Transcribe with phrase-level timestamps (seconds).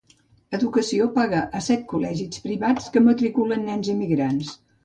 [0.57, 4.55] Educació paga a set col·legis privats que matriculen nens immigrants.